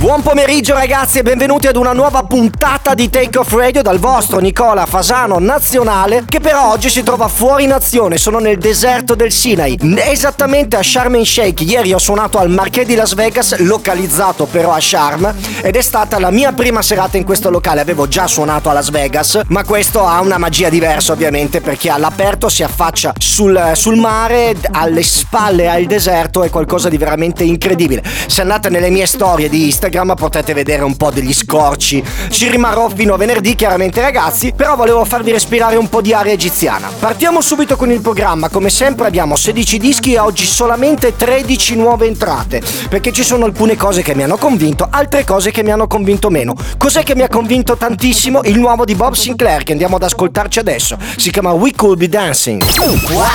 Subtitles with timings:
[0.00, 4.38] Buon pomeriggio ragazzi e benvenuti ad una nuova puntata di Take Off Radio dal vostro
[4.38, 9.78] Nicola Fasano nazionale che però oggi si trova fuori nazione, sono nel deserto del Sinai,
[9.96, 11.60] esattamente a Sharm el Sheikh.
[11.60, 16.18] Ieri ho suonato al Marché di Las Vegas, localizzato però a Sharm ed è stata
[16.18, 17.82] la mia prima serata in questo locale.
[17.82, 22.48] Avevo già suonato a Las Vegas, ma questo ha una magia diversa ovviamente perché all'aperto
[22.48, 28.02] si affaccia sul, sul mare, alle spalle al deserto, è qualcosa di veramente incredibile.
[28.28, 32.02] Se andate nelle mie storie di Instagram Instagram potete vedere un po' degli scorci.
[32.28, 36.32] Ci rimarrò fino a venerdì chiaramente ragazzi, però volevo farvi respirare un po' di aria
[36.32, 36.88] egiziana.
[36.98, 42.06] Partiamo subito con il programma, come sempre abbiamo 16 dischi e oggi solamente 13 nuove
[42.06, 45.88] entrate, perché ci sono alcune cose che mi hanno convinto, altre cose che mi hanno
[45.88, 46.54] convinto meno.
[46.78, 48.42] Cos'è che mi ha convinto tantissimo?
[48.44, 50.96] Il nuovo di Bob Sinclair che andiamo ad ascoltarci adesso.
[51.16, 52.62] Si chiama We Could Be Dancing.
[53.10, 53.28] Wow!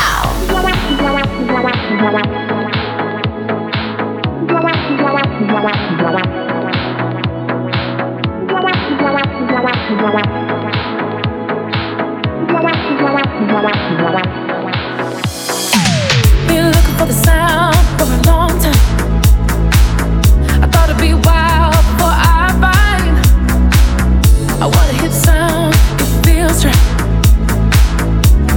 [24.57, 26.75] I wanna hit sound, it feels right.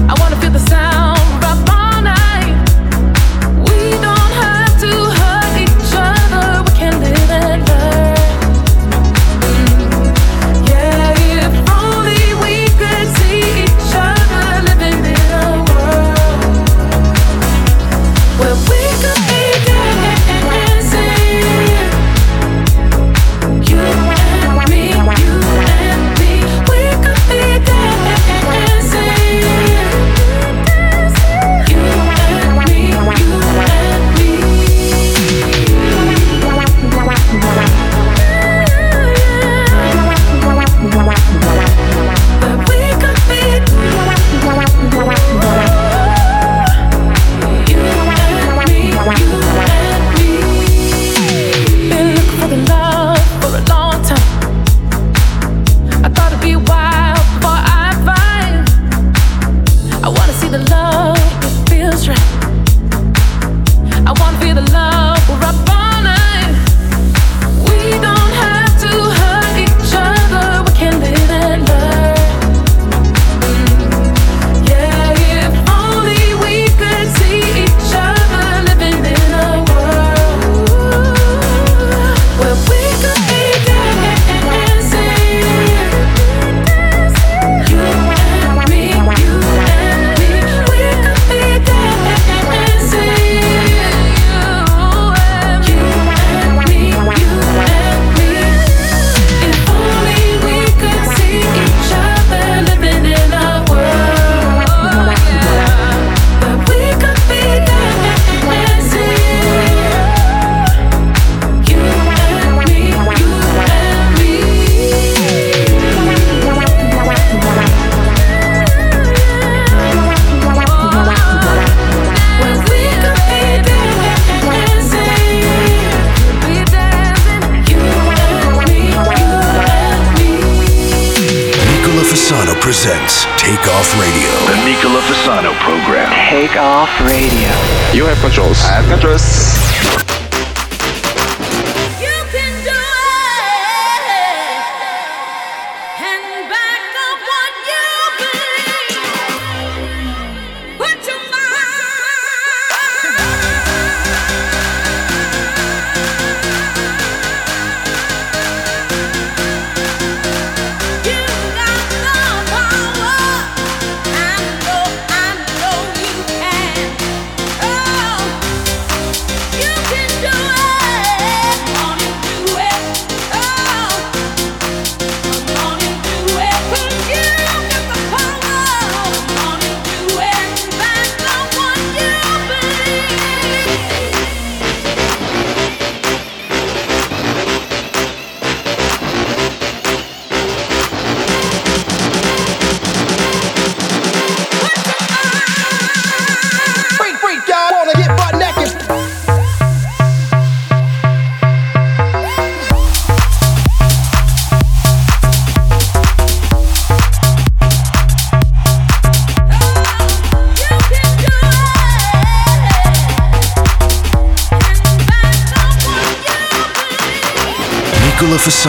[0.08, 1.17] I wanna feel the sound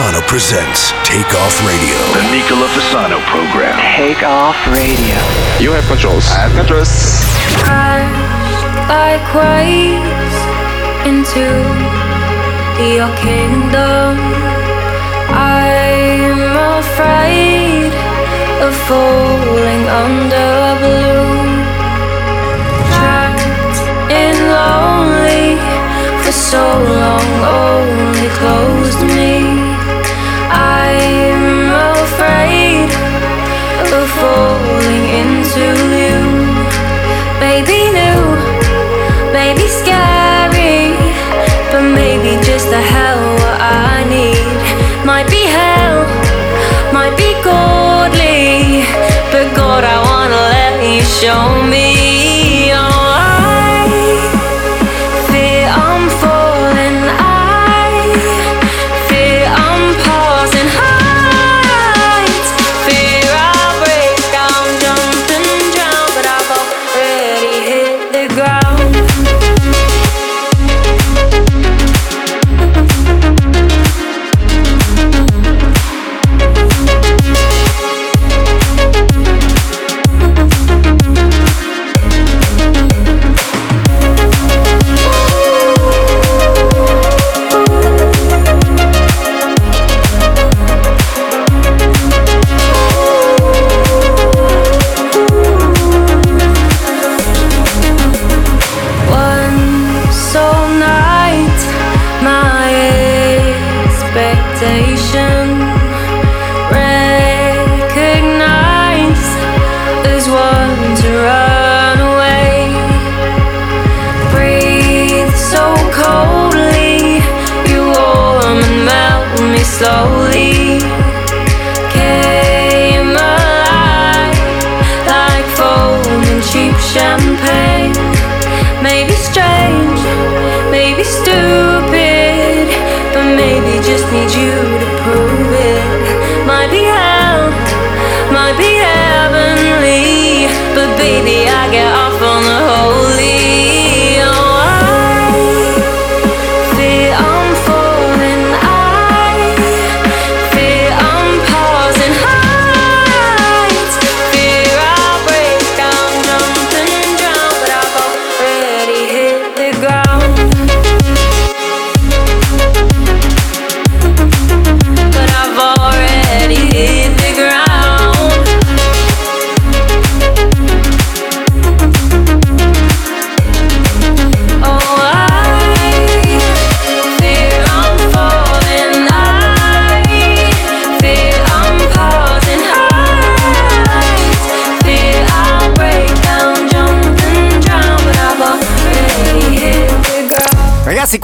[0.00, 1.92] Fasano presents Take Off Radio.
[2.16, 3.76] The Nicola Fasano program.
[3.98, 5.20] Take off radio.
[5.60, 6.24] You have controls.
[6.30, 6.88] I have controls.
[8.88, 10.36] like waves
[11.04, 11.44] into
[12.96, 14.16] your kingdom.
[15.36, 17.92] I'm afraid
[18.64, 19.29] of falling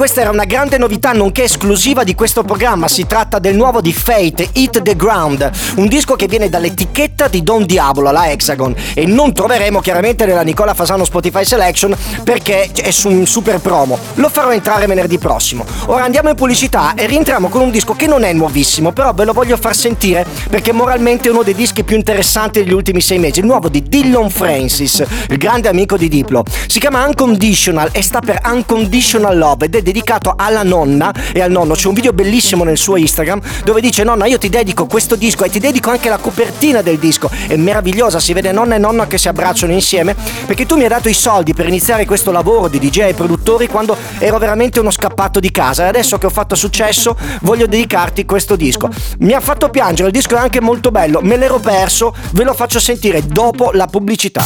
[0.06, 2.86] questa era una grande novità, nonché esclusiva di questo programma.
[2.86, 7.42] Si tratta del nuovo di Fate, Hit the Ground, un disco che viene dall'etichetta di
[7.42, 12.92] Don Diabolo, la Hexagon, e non troveremo chiaramente nella Nicola Fasano Spotify Selection perché è
[12.92, 13.98] su un super promo.
[14.14, 15.64] Lo farò entrare venerdì prossimo.
[15.86, 19.24] Ora andiamo in pubblicità e rientriamo con un disco che non è nuovissimo, però ve
[19.24, 23.18] lo voglio far sentire perché moralmente è uno dei dischi più interessanti degli ultimi sei
[23.18, 23.40] mesi.
[23.40, 26.44] Il nuovo di Dillon Francis, il grande amico di Diplo.
[26.68, 29.94] Si chiama Unconditional e sta per Unconditional Love ed è dedicato
[30.36, 31.74] alla nonna e al nonno.
[31.74, 35.44] C'è un video bellissimo nel suo Instagram dove dice nonna io ti dedico questo disco
[35.44, 37.30] e ti dedico anche la copertina del disco.
[37.46, 40.14] È meravigliosa, si vede nonna e nonna che si abbracciano insieme
[40.46, 43.68] perché tu mi hai dato i soldi per iniziare questo lavoro di DJ e produttori
[43.68, 48.24] quando ero veramente uno scappato di casa e adesso che ho fatto successo voglio dedicarti
[48.24, 48.88] questo disco.
[49.20, 52.54] Mi ha fatto piangere, il disco è anche molto bello, me l'ero perso, ve lo
[52.54, 54.44] faccio sentire dopo la pubblicità.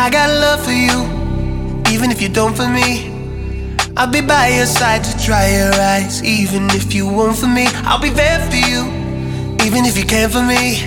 [0.00, 1.04] I got love for you,
[1.92, 3.12] even if you don't for me.
[3.98, 7.68] I'll be by your side to dry your eyes, even if you won't for me.
[7.84, 8.88] I'll be there for you,
[9.60, 10.80] even if you can't for me.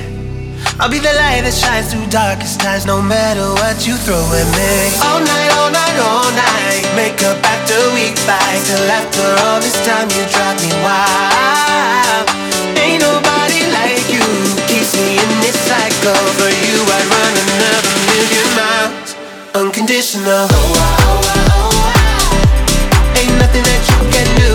[0.82, 4.50] I'll be the light that shines through darkest times, no matter what you throw at
[4.58, 4.74] me.
[5.06, 6.82] All night, all night, all night.
[6.98, 8.66] Make up after we fight.
[8.66, 12.26] Till after all this time, you drive me wild.
[12.82, 14.26] Ain't nobody like you.
[14.66, 16.18] Keeps me in this cycle.
[16.42, 16.63] For you,
[19.84, 20.48] Unconditional.
[23.20, 24.52] Ain't nothing that you can do.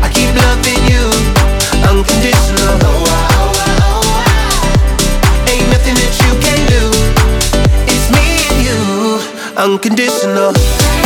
[0.00, 1.04] I keep loving you.
[1.84, 2.80] Unconditional.
[5.44, 6.88] Ain't nothing that you can do.
[7.84, 9.20] It's me and you.
[9.58, 10.99] unconditional.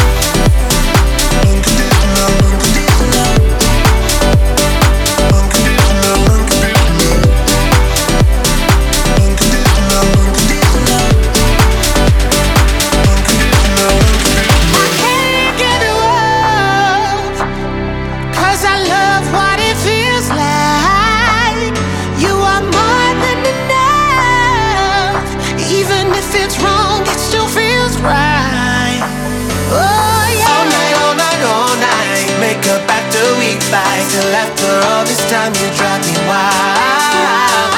[35.35, 37.71] Time, you drive me wild.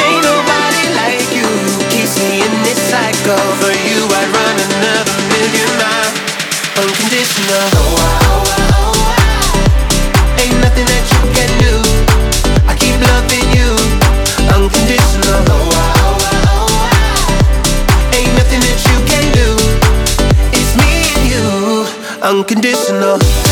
[0.00, 1.44] Ain't nobody like you.
[1.92, 3.36] Keeps me in this cycle.
[3.60, 6.16] For you, I'd run another million miles.
[6.80, 7.68] Unconditional.
[7.76, 10.40] Oh, oh, wow, oh.
[10.40, 11.74] Ain't nothing that you can do.
[12.64, 13.70] I keep loving you.
[14.56, 15.40] Unconditional.
[15.52, 16.56] Oh, oh, oh.
[16.56, 18.16] oh.
[18.16, 19.48] Ain't nothing that you can do.
[20.56, 21.44] It's me and you,
[22.24, 23.51] unconditional.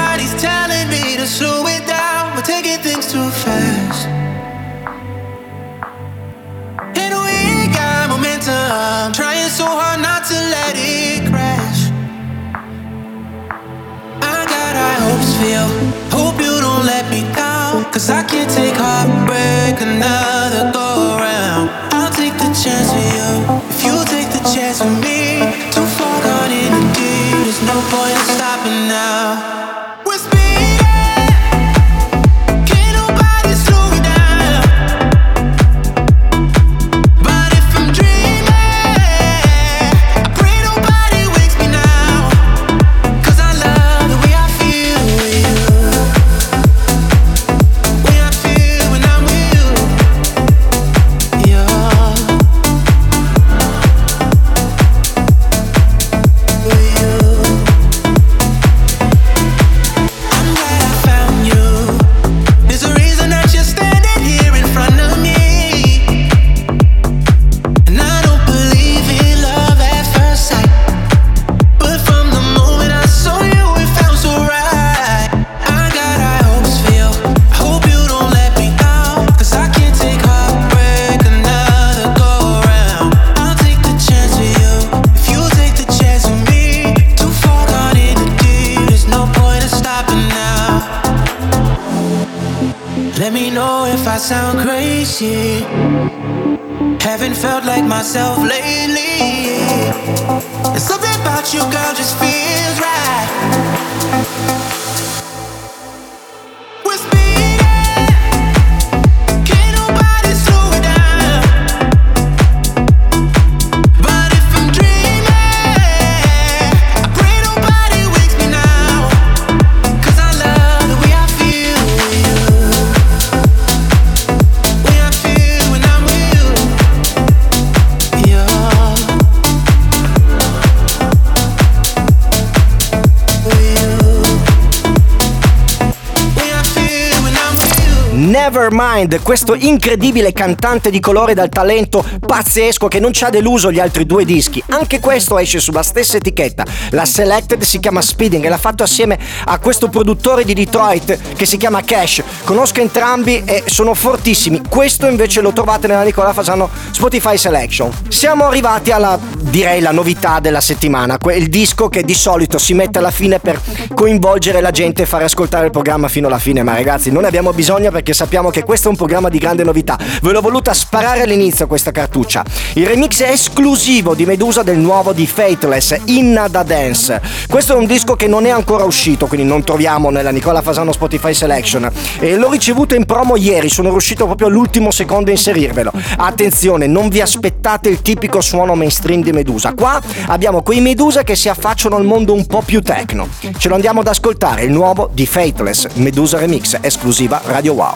[138.51, 143.79] Nevermind, questo incredibile cantante di colore dal talento pazzesco che non ci ha deluso gli
[143.79, 144.61] altri due dischi.
[144.71, 146.65] Anche questo esce sulla stessa etichetta.
[146.89, 151.45] La Selected si chiama Speeding e l'ha fatto assieme a questo produttore di Detroit che
[151.45, 152.23] si chiama Cash.
[152.43, 154.61] Conosco entrambi e sono fortissimi.
[154.67, 157.89] Questo invece lo trovate nella Nicola Fasano Spotify Selection.
[158.09, 162.99] Siamo arrivati alla, direi, la novità della settimana, il disco che di solito si mette
[162.99, 163.61] alla fine per
[163.93, 166.63] coinvolgere la gente e fare ascoltare il programma fino alla fine.
[166.63, 169.63] Ma ragazzi, non ne abbiamo bisogno perché sappiamo che questo è un programma di grande
[169.63, 169.97] novità.
[170.21, 172.43] Ve l'ho voluta sparare all'inizio questa cartuccia.
[172.73, 177.21] Il remix esclusivo di Medusa del nuovo di Faithless, Inna da Dance.
[177.47, 180.91] Questo è un disco che non è ancora uscito, quindi non troviamo nella Nicola Fasano
[180.91, 181.89] Spotify Selection.
[182.19, 185.91] E l'ho ricevuto in promo ieri, sono riuscito proprio all'ultimo secondo a inserirvelo.
[186.17, 189.73] Attenzione, non vi aspettate il tipico suono mainstream di Medusa.
[189.73, 193.27] Qua abbiamo quei Medusa che si affacciano al mondo un po' più techno.
[193.57, 197.95] Ce lo andiamo ad ascoltare, il nuovo di Faithless, Medusa Remix, esclusiva Radio Wow.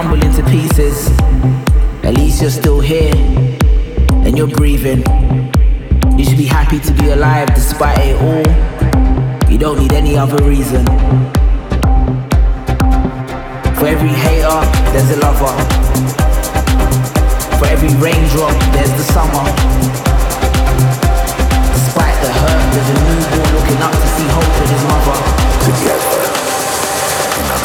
[0.00, 1.10] Crumble into pieces.
[2.04, 3.12] At least you're still here
[4.22, 5.02] and you're breathing.
[6.16, 9.50] You should be happy to be alive despite it all.
[9.50, 10.86] You don't need any other reason.
[13.74, 14.60] For every hater,
[14.94, 15.50] there's a lover.
[17.58, 19.42] For every raindrop, there's the summer.
[21.74, 25.18] Despite the hurt, there's a newborn looking up to see hope in his mother.
[25.66, 26.27] Together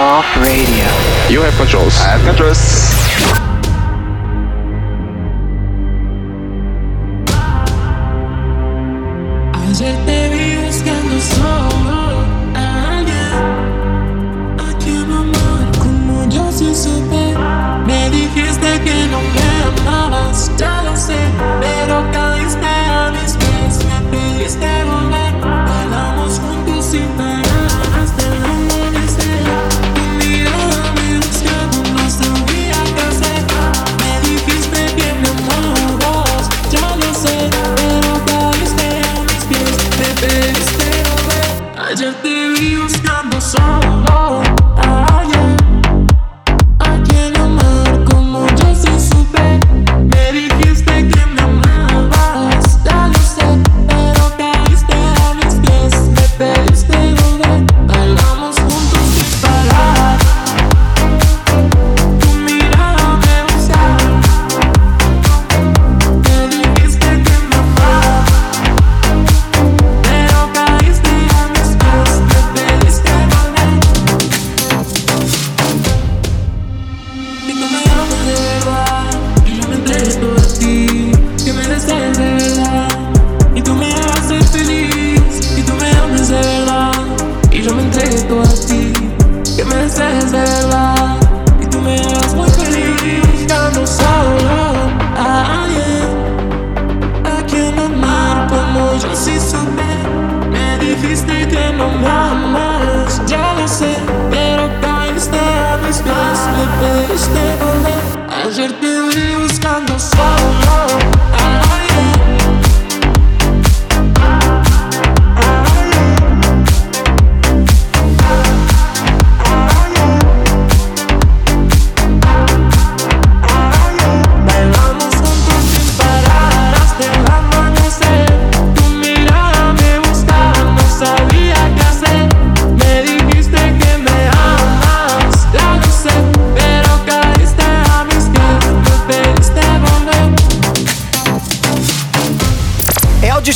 [0.00, 0.88] Off Radio.
[1.28, 2.00] You have controls.
[2.00, 3.59] I have controls.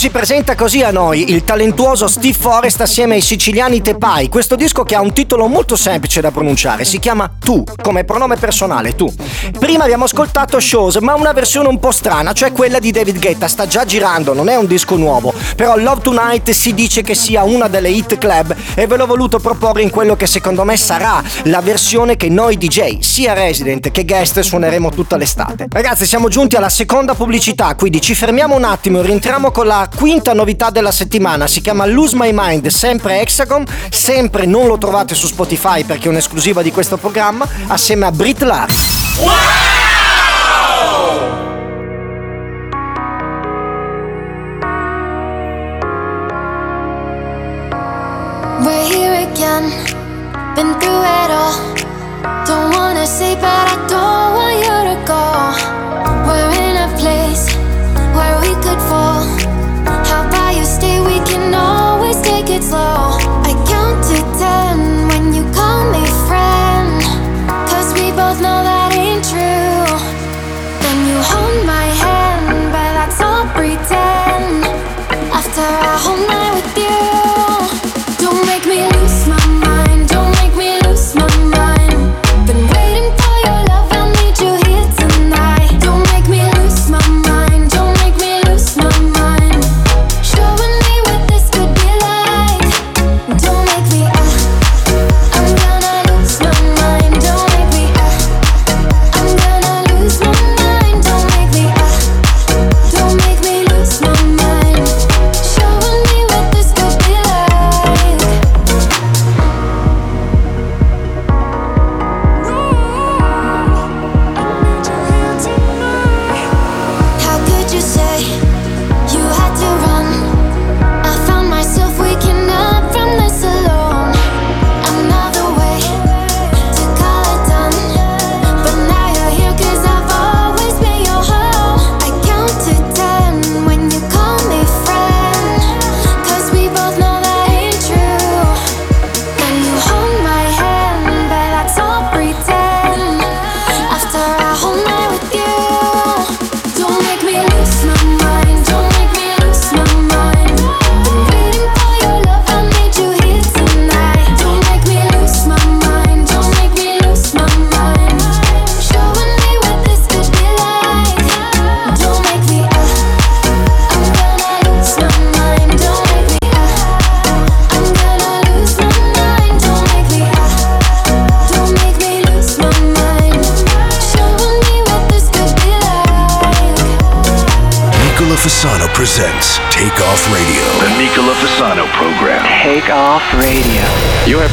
[0.05, 4.29] Si presenta così a noi il talentuoso Steve Forrest assieme ai siciliani Tepai.
[4.29, 8.37] Questo disco che ha un titolo molto semplice da pronunciare, si chiama Tu, come pronome
[8.37, 9.11] personale tu.
[9.59, 13.49] Prima abbiamo ascoltato Shows, ma una versione un po' strana, cioè quella di David Guetta,
[13.49, 17.43] sta già girando, non è un disco nuovo, però Love Tonight si dice che sia
[17.45, 21.23] una delle hit club e ve l'ho voluto proporre in quello che secondo me sarà
[21.45, 25.67] la versione che noi DJ, sia resident che guest, suoneremo tutta l'estate.
[25.71, 29.89] Ragazzi, siamo giunti alla seconda pubblicità, quindi ci fermiamo un attimo e rientriamo con la
[29.95, 31.47] quinta novità della settimana.
[31.47, 36.09] Si chiama Lose My Mind, sempre Hexagon, sempre non lo trovate su Spotify perché è
[36.09, 38.73] un'esclusiva di questo programma, assieme a Brit Lark.
[48.63, 49.71] We're here again,
[50.55, 51.75] been through it all.
[52.47, 54.14] Don't wanna say, but I don't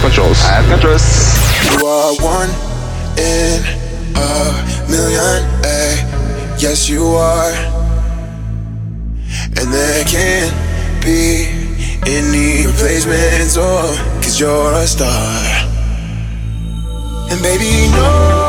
[0.02, 0.42] controls.
[0.42, 1.06] I have controls.
[1.70, 2.50] You are one
[3.18, 3.62] in
[4.18, 6.58] a million, eh?
[6.58, 7.54] Yes, you are.
[9.58, 10.54] And there can't
[11.06, 11.48] be
[12.06, 15.70] any replacements, oh, cause you're a star.
[17.30, 18.41] And baby, no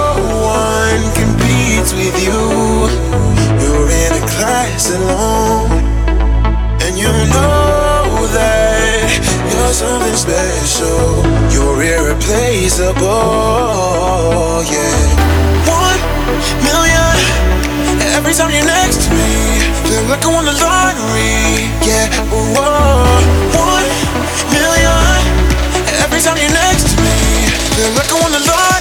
[12.62, 14.94] irreplaceable, yeah.
[15.66, 15.98] One
[16.62, 17.18] million
[18.14, 19.60] every time you're next to me.
[19.88, 22.06] Feel like I won the lottery, yeah.
[22.30, 23.18] Whoa,
[23.58, 23.88] one
[24.54, 25.18] million
[26.04, 27.50] every time you're next to me.
[27.74, 28.71] Feel like I won the lottery.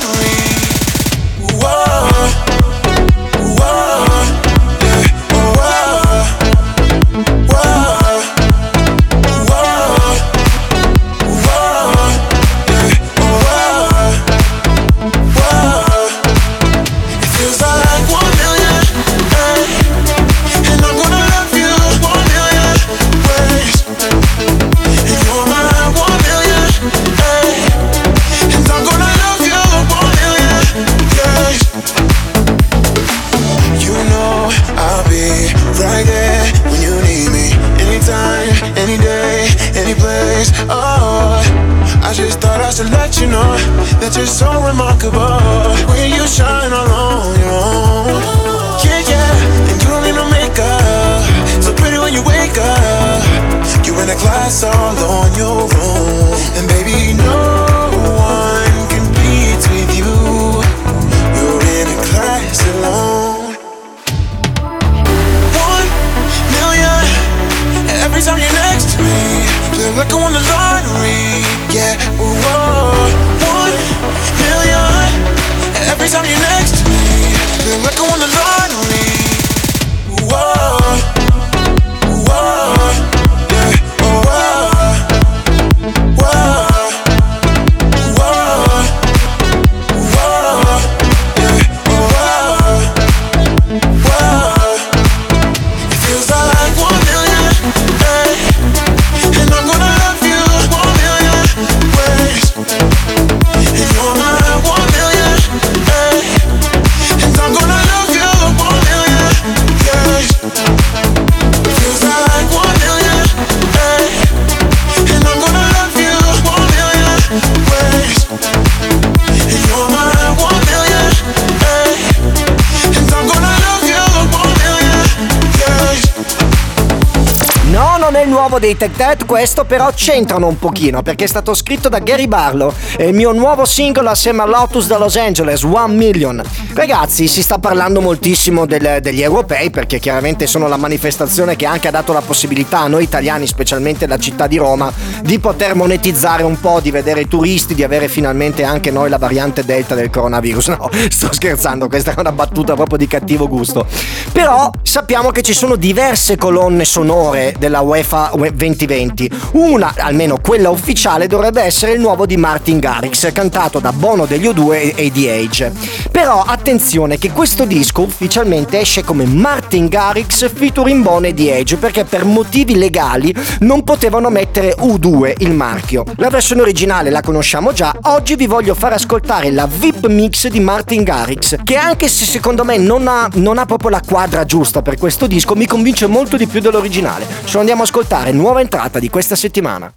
[128.62, 132.72] Dei Tech Ted, questo però c'entrano un pochino perché è stato scritto da Gary Barlow,
[132.96, 136.44] è il mio nuovo singolo assieme a Lotus da Los Angeles, One Million.
[136.74, 141.88] Ragazzi, si sta parlando moltissimo del- degli europei perché chiaramente sono la manifestazione che anche
[141.88, 144.94] ha dato la possibilità a noi italiani, specialmente la città di Roma,
[145.24, 149.18] di poter monetizzare un po', di vedere i turisti, di avere finalmente anche noi la
[149.18, 150.68] variante delta del coronavirus.
[150.68, 153.88] No, sto scherzando, questa è una battuta proprio di cattivo gusto.
[154.32, 159.32] Però sappiamo che ci sono diverse colonne sonore della UEFA 2020.
[159.54, 164.48] Una, almeno quella ufficiale, dovrebbe essere il nuovo di Martin Garrix, cantato da Bono degli
[164.48, 165.72] U2 e The Age.
[166.12, 171.78] Però attenzione che questo disco ufficialmente esce come Martin Garrix featuring Bono e The Age
[171.78, 176.04] perché per motivi legali non potevano mettere U2 il marchio.
[176.18, 180.60] La versione originale la conosciamo già, oggi vi voglio far ascoltare la VIP mix di
[180.60, 184.82] Martin Garrix, che anche se secondo me non ha, non ha proprio la quadra giusta
[184.82, 187.26] per questo disco, mi convince molto di più dell'originale.
[187.46, 189.94] Ce lo andiamo a ascoltare, nuova entrata di questa settimana.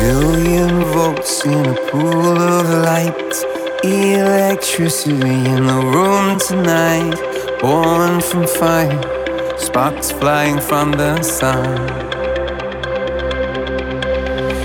[0.00, 3.46] Million volts in a pool of light.
[3.84, 7.16] Electricity in the room tonight.
[7.60, 8.98] Born from fire.
[9.56, 11.86] Sparks flying from the sun.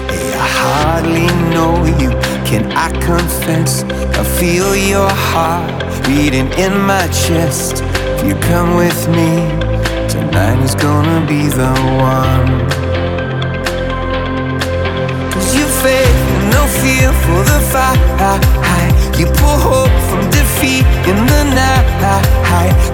[0.09, 2.09] Hey, I hardly know you.
[2.45, 3.83] Can I confess?
[4.17, 5.69] I feel your heart
[6.03, 7.83] beating in my chest.
[8.17, 9.68] If you come with me,
[10.19, 11.71] tonight is gonna be the
[12.13, 12.49] one.
[15.31, 17.99] Cause you faith and no fear for the fight.
[19.19, 21.87] You pull hope from defeat in the night.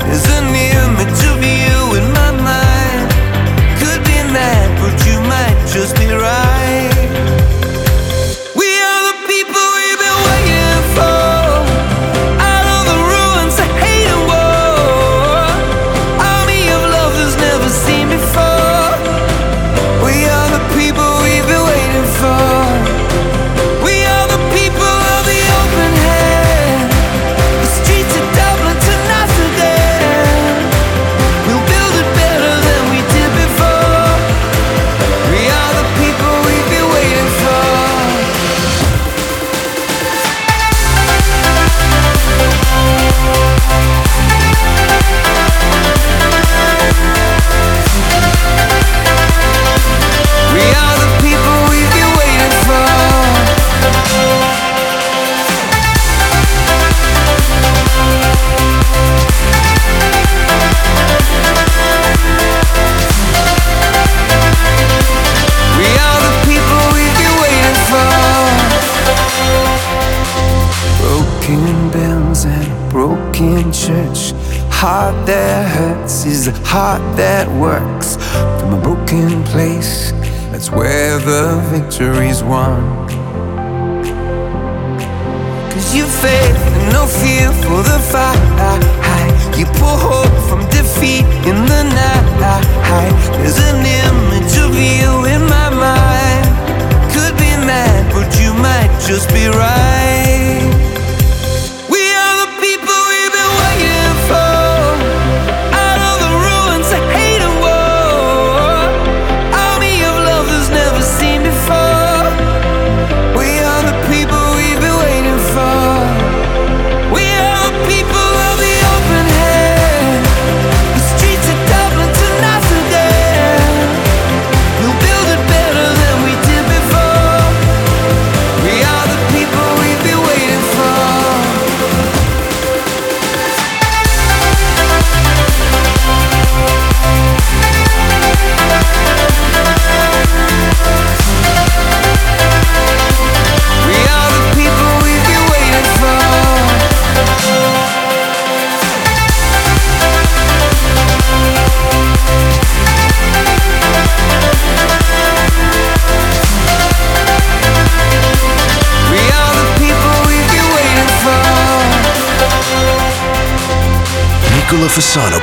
[0.06, 3.08] There's an image of you in my mind.
[3.80, 6.55] Could be mad, but you might just be right.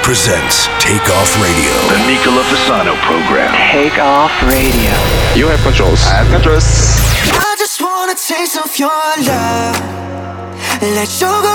[0.03, 1.73] presents Take Off Radio.
[1.89, 3.55] The Nicola Fasano program.
[3.71, 4.93] Take Off Radio.
[5.35, 6.03] You have controls.
[6.07, 6.67] I have controls.
[7.33, 9.79] I just wanna taste of your love.
[10.83, 11.52] Let you go.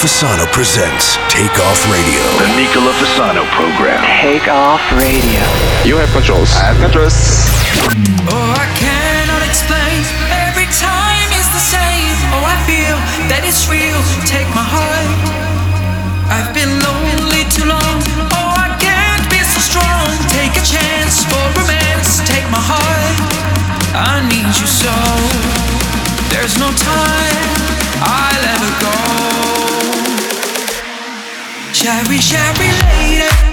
[0.00, 2.24] Fasano presents Take Off Radio.
[2.40, 4.00] The Nicola Fasano program.
[4.24, 5.44] Take Off Radio.
[5.84, 6.48] You have controls.
[6.56, 7.12] I have controls.
[8.24, 10.00] Oh, I cannot explain.
[10.48, 12.16] Every time is the same.
[12.32, 12.96] Oh, I feel
[13.28, 14.00] that it's real.
[14.24, 15.12] Take my heart.
[16.32, 18.00] I've been lonely too long.
[18.32, 20.08] Oh, I can't be so strong.
[20.32, 22.24] Take a chance for romance.
[22.24, 23.16] Take my heart.
[23.92, 24.96] I need you so.
[26.32, 27.44] There's no time.
[28.00, 29.69] I'll go.
[31.80, 33.49] Shall we, shall we later?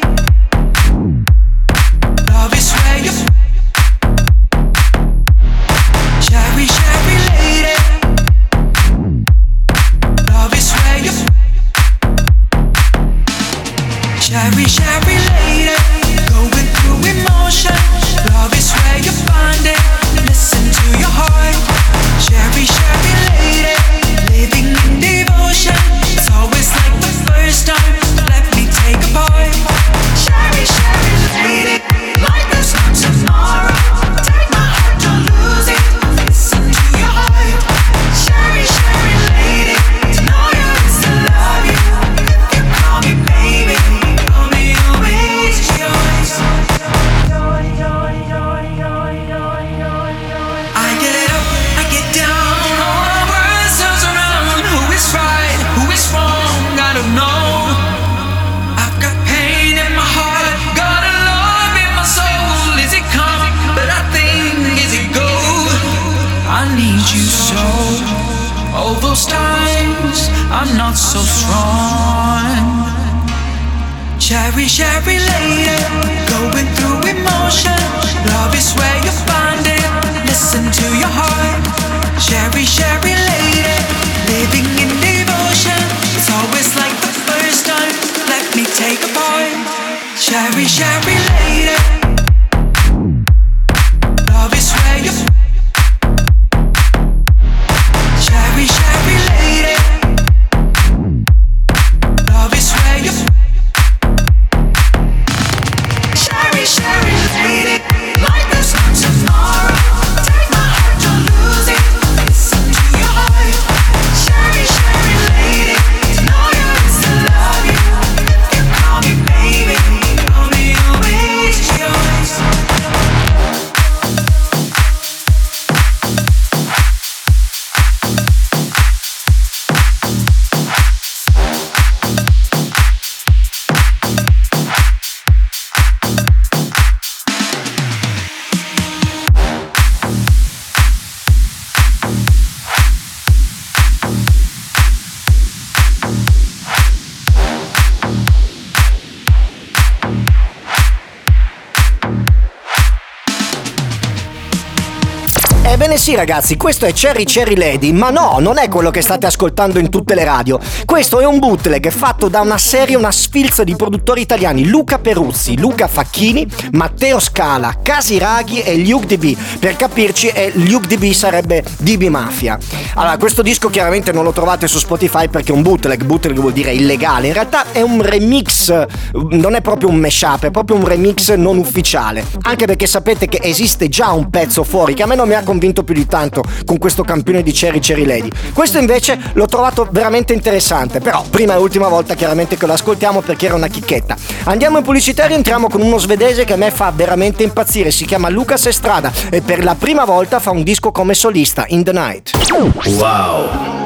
[155.97, 159.25] Ebbene sì ragazzi, questo è Cherry Cherry Lady, ma no, non è quello che state
[159.25, 160.59] ascoltando in tutte le radio.
[160.85, 165.57] Questo è un bootleg fatto da una serie, una sfilza di produttori italiani, Luca Peruzzi,
[165.57, 169.35] Luca Facchini, Matteo Scala, Casi Raghi e Luke DB.
[169.59, 172.59] Per capirci, è Luke DB sarebbe DB Mafia.
[172.93, 176.53] Allora, questo disco chiaramente non lo trovate su Spotify perché è un bootleg, bootleg vuol
[176.53, 177.27] dire illegale.
[177.27, 178.85] In realtà è un remix,
[179.31, 182.23] non è proprio un mashup, è proprio un remix non ufficiale.
[182.41, 185.41] Anche perché sapete che esiste già un pezzo fuori che a me non mi ha
[185.41, 188.29] convinto più di tanto con questo campione di Cherry Cherry Lady.
[188.51, 193.21] Questo invece l'ho trovato veramente interessante, però prima e ultima volta chiaramente che lo ascoltiamo
[193.21, 194.17] perché era una chicchetta.
[194.43, 198.05] Andiamo in pubblicità e rientriamo con uno svedese che a me fa veramente impazzire, si
[198.05, 201.93] chiama Lucas Estrada e per la prima volta fa un disco come solista, In the
[201.93, 202.31] Night.
[202.51, 203.85] Wow.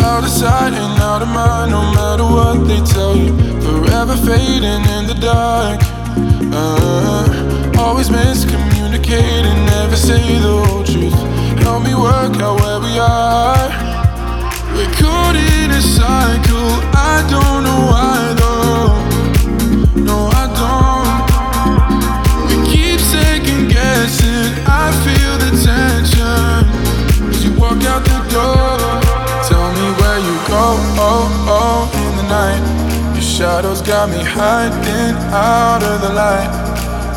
[0.00, 3.36] Out of sight and out of mind, no matter what they tell you.
[3.60, 5.80] Forever fading in the dark.
[6.50, 7.47] Uh,
[7.78, 11.14] always miscommunicating, never say the whole truth.
[11.62, 13.68] Help me work out where we are.
[14.74, 18.90] We're caught in a cycle, I don't know why though.
[20.08, 21.18] No, I don't.
[22.48, 26.66] We keep second guessing, I feel the tension.
[27.30, 28.78] As you walk out the door,
[29.48, 30.64] tell me where you go,
[30.98, 32.62] oh, oh, in the night.
[33.14, 36.67] Your shadows got me hiding out of the light.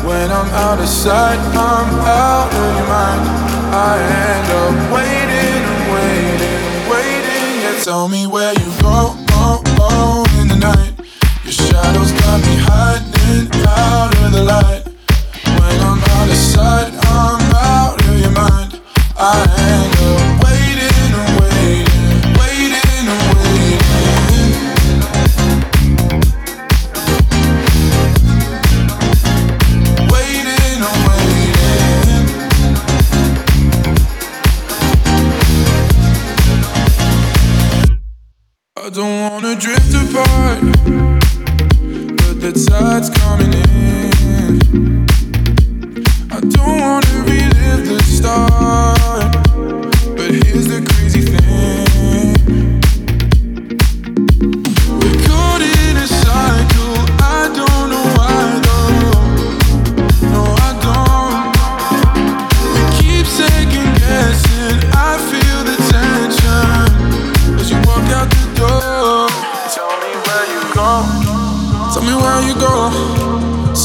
[0.04, 3.22] When I'm out of sight, I'm out of your mind.
[3.72, 3.92] I
[4.26, 7.62] end up waiting and waiting, waiting.
[7.62, 10.92] Yeah, tell me where you go, oh, oh, in the night.
[11.44, 12.91] Your shadows got me hiding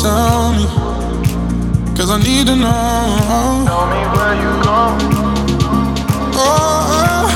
[0.02, 0.66] Tell me.
[1.98, 3.66] Cause I need to know.
[3.66, 4.98] Tell me where you go.
[6.38, 6.46] Oh,
[6.94, 7.28] oh,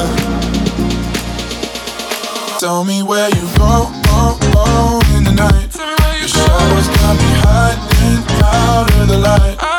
[2.61, 5.75] Tell me where you go, oh, oh, in the night.
[6.19, 9.76] Your shadows got me hiding out of the light.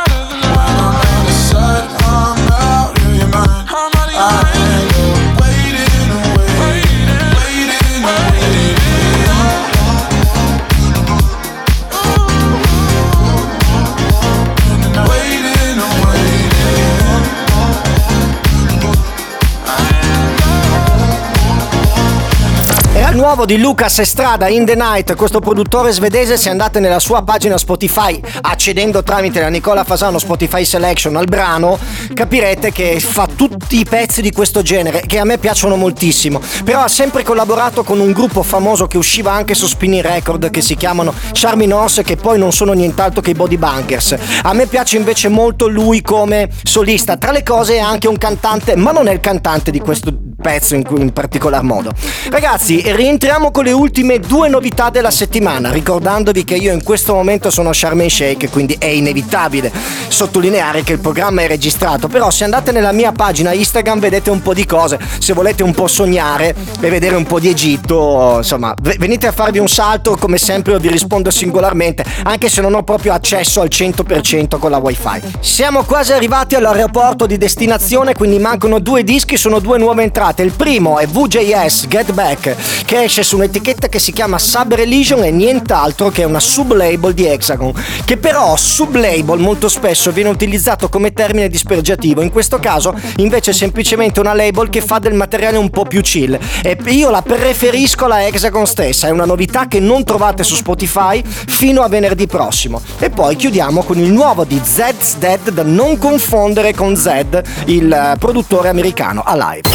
[23.28, 27.58] Nuovo di Lucas Estrada In The Night, questo produttore svedese se andate nella sua pagina
[27.58, 31.78] Spotify accedendo tramite la Nicola Fasano Spotify Selection al brano.
[32.14, 36.40] Capirete che fa tutti i pezzi di questo genere che a me piacciono moltissimo.
[36.64, 40.62] Però ha sempre collaborato con un gruppo famoso che usciva anche su Spinning Record che
[40.62, 44.68] si chiamano Charmin Horse che poi non sono nient'altro che i Body Bunkers a me
[44.68, 47.18] piace invece molto lui come solista.
[47.18, 50.76] Tra le cose è anche un cantante ma non è il cantante di questo pezzo
[50.76, 51.92] in, in particolar modo.
[52.30, 57.50] Ragazzi, rientriamo con le ultime due novità della settimana, ricordandovi che io in questo momento
[57.50, 59.72] sono Charmaine Shake, quindi è inevitabile
[60.08, 64.42] sottolineare che il programma è registrato, però se andate nella mia pagina Instagram vedete un
[64.42, 68.74] po' di cose, se volete un po' sognare e vedere un po' di Egitto, insomma,
[68.98, 72.84] venite a farvi un salto, come sempre io vi rispondo singolarmente, anche se non ho
[72.84, 75.22] proprio accesso al 100% con la wifi.
[75.40, 80.27] Siamo quasi arrivati all'aeroporto di destinazione, quindi mancano due dischi, sono due nuove entrate.
[80.36, 82.56] Il primo è VJS Get Back,
[82.86, 87.26] che esce su un'etichetta che si chiama Sub Religion e nient'altro che una sublabel di
[87.26, 87.74] Hexagon,
[88.06, 93.54] che però sublabel molto spesso viene utilizzato come termine dispregiativo, in questo caso invece è
[93.54, 98.06] semplicemente una label che fa del materiale un po' più chill e io la preferisco
[98.06, 102.82] la Hexagon stessa, è una novità che non trovate su Spotify fino a venerdì prossimo.
[103.00, 108.16] E poi chiudiamo con il nuovo di Zed's Dead da non confondere con Zed, il
[108.20, 109.68] produttore americano Alive.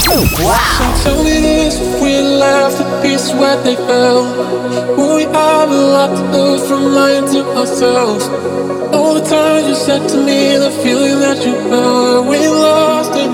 [0.42, 4.24] So tell me this, we left the piece where they fell,
[4.96, 8.26] will we have a lot to lose from lying to ourselves?
[8.92, 13.30] All the times you said to me, the feeling that you felt, we lost it,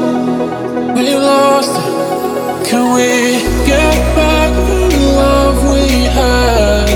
[0.96, 2.68] we lost it.
[2.68, 6.88] Can we get back the love we had?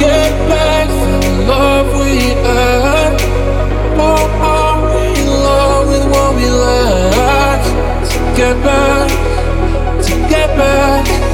[0.00, 3.14] Get back the love we had?
[4.06, 7.62] Or are we in love with what we lack?
[8.36, 9.08] Get back,
[10.54, 11.25] back,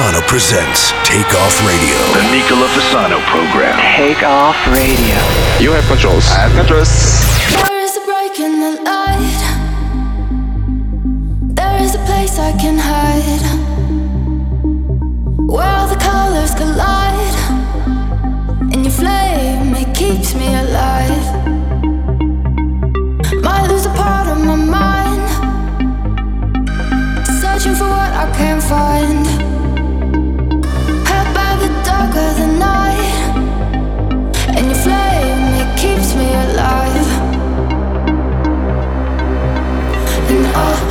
[0.00, 1.98] Fasano presents Take Off Radio.
[2.14, 3.76] The Nicola Fasano program.
[3.98, 5.18] Take off radio.
[5.60, 6.26] You have controls.
[6.30, 6.88] I have controls.
[7.52, 9.42] There is a break in the light.
[11.54, 13.44] There is a place I can hide.
[15.52, 17.36] Where all the colors collide.
[18.72, 21.26] And your flame, it keeps me alive.
[23.44, 25.28] Might lose a part of my mind.
[27.42, 29.29] Searching for what I can't find.
[40.54, 40.89] All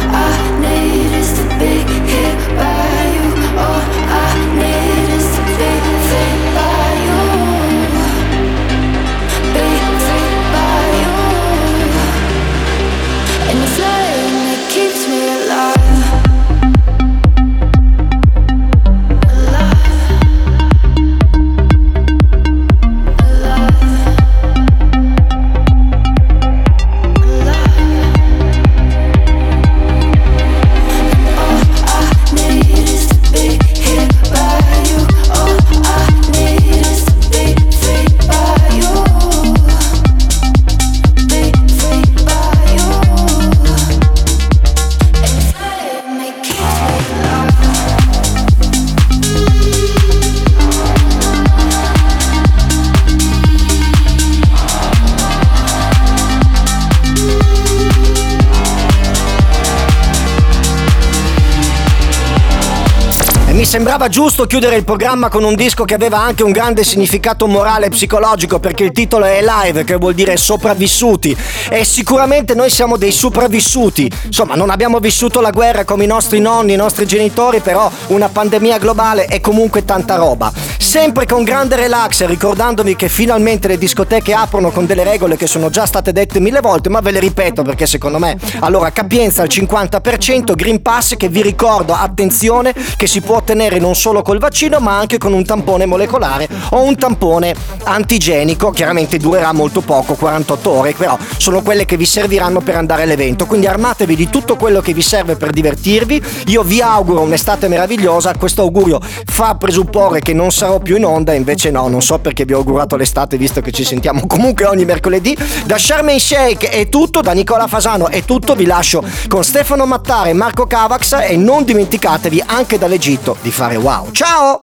[63.70, 67.86] sembrava giusto chiudere il programma con un disco che aveva anche un grande significato morale
[67.86, 71.38] e psicologico perché il titolo è Live, che vuol dire sopravvissuti.
[71.70, 74.12] E sicuramente noi siamo dei sopravvissuti.
[74.26, 78.28] Insomma, non abbiamo vissuto la guerra come i nostri nonni, i nostri genitori, però una
[78.28, 80.52] pandemia globale è comunque tanta roba.
[80.80, 85.70] Sempre con grande relax, ricordandovi che finalmente le discoteche aprono con delle regole che sono
[85.70, 88.36] già state dette mille volte, ma ve le ripeto perché secondo me.
[88.62, 93.96] Allora, capienza al 50%, Green Pass che vi ricordo, attenzione, che si può ottenere non
[93.96, 97.54] solo col vaccino ma anche con un tampone molecolare o un tampone
[97.84, 98.72] antigenico.
[98.72, 103.46] Chiaramente durerà molto poco, 48 ore, però sono quelle che vi serviranno per andare all'evento.
[103.46, 106.22] Quindi armatevi di tutto quello che vi serve per divertirvi.
[106.48, 108.34] Io vi auguro un'estate meravigliosa.
[108.38, 112.46] Questo augurio fa presupporre che non sarò più in onda, invece no, non so perché
[112.46, 115.38] vi ho augurato l'estate visto che ci sentiamo comunque ogni mercoledì.
[115.66, 118.56] Da Charmaine Shake è tutto, da Nicola Fasano è tutto.
[118.56, 124.12] Vi lascio con Stefano Mattare Marco Cavax e non dimenticatevi anche dall'Egitto di fare wow.
[124.12, 124.58] Ciao!